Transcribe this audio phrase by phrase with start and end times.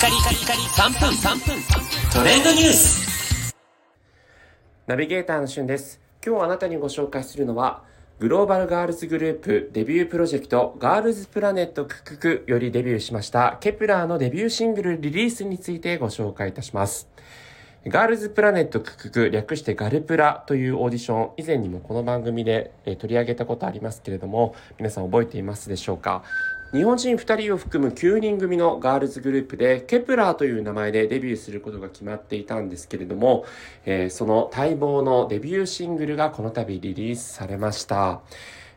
[0.00, 1.62] カリカリカリ3分3分
[2.10, 3.54] トレンドニュース
[4.86, 6.00] ナビゲーターのしゅんです。
[6.24, 7.84] 今日あなたにご紹介するのは、
[8.18, 17.06] グローバルガールズグループデビュープロジェクト Girls Planet 999よりデビューしました Kep1er のデビューシングルリリースについてご紹介いたします。
[17.86, 26.22] Girls Planet 999略してガルプラというオーディション以前にもこの番組で取り上げたことありますけれども皆さん覚えていますでしょうか？
[26.72, 33.46] 日本人2人を含む9人組のガールズグループで Kep1er という名前でデビューすることが決まっていたんですけれども、
[33.86, 38.20] えーその待望のデビューシングルがこの度リリースされました。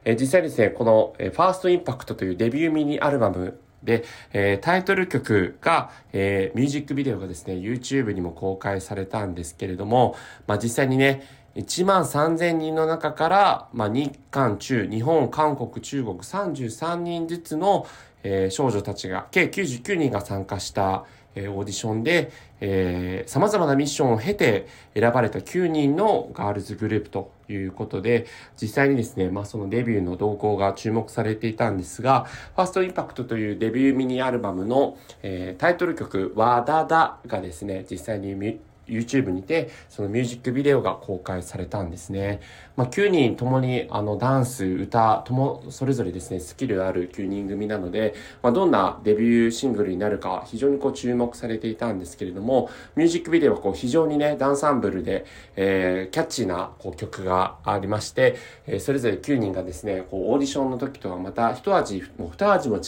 [0.06, 10.16] えー実際ですね、この、え FIRST IMPACT というデビューミニアルバムで、えータイトル曲が、えーミュージックビデオがですね、YouTube にも公開されたんですけれども、
[10.48, 11.24] まあ実際にね、
[11.56, 17.86] 1万3000人の中から、まあ日韓中、日本、韓国、中国33人ずつの、
[18.24, 21.06] えー少女たちが、計99人が参加した、
[21.36, 28.26] えーオーディションで、えー様々なミッションを経て選ばれた9人のガールズグループということで、
[28.60, 32.24] 実際にですね、まあそのデビューの動向が注目されていたんですが、
[32.56, 42.42] ファーストインパクトというデビューミニアルバムの、えータイトル曲、わだだがですね、実際にミ YouTube にて、そのミュージックビデオが公開されたんですね。
[42.76, 62.82] まあ、9人ともに、あの、ダンス、歌とも、それぞれですね、スキルある9人組なので、まあ、どんなデビューシングルになるか、非常にこう注目されていたんですけれども、ミュージックビデオはこう非常にね、ダンサンブルで、えー、キャッチーなこう曲がありまして、えーそれぞれ9人がですね、こうオーディションの時とはまた一味、もう二味も違う、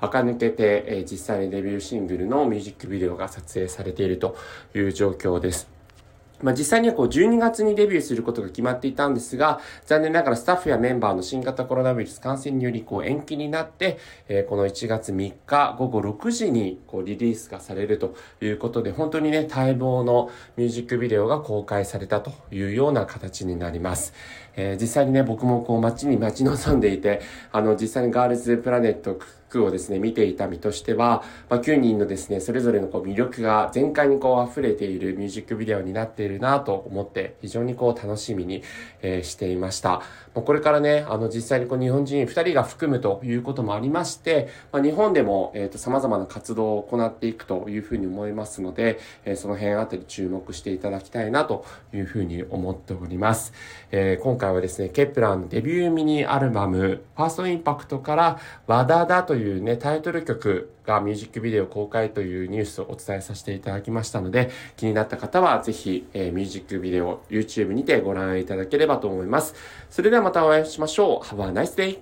[0.00, 4.36] 垢抜けて、えー実際にデビューシングルのミュージックビデオが撮影されていると
[4.74, 5.72] いう状況です。
[6.42, 13.98] まあ、実際にはこう12月にデビューすることが決まっていたんですが、残念ながらスタッフやメンバーの新型コロナウイルス感染によりこう延期になって、
[14.28, 24.12] えーこの1月3日午後6時にこうリリースがされるということで、本当にね、待望のミュージックビデオが公開されたというような形になります。
[24.56, 27.20] えー実際にね、僕もこう街に待ち望んでいて、
[27.52, 29.20] あの、実際にガールズプラネット
[29.60, 38.62] をですね、見ていた身としては、まあ、9人のですね、それぞれのこう魅力が全開にこう溢れているミュージックビデオになっているなと思って、非常にこう楽しみに、
[39.00, 40.02] えーしていました。
[40.34, 53.52] もうこれからね、あの実際にこう日本人2人が含むということもありまして、まあ、日本でも、えっ、と、様々な活動を行っていくというふうに思いますので、えーその辺あたり注目していただきたいなというふうに思っております。
[53.90, 69.56] えー今回はですね、 Kep1er のデビューミニアルバム、 FIRST IMPACT から、 WA DA DA というというね、タイトル曲がミュージックビデオ公開というニュースをお伝えさせていただきましたので、気になった方はぜひ、えーミュージックビデオ YouTube にてご覧いただければと思います。
[69.90, 71.26] それではまたお会いしましょう。
[71.26, 71.98] Have a nice day!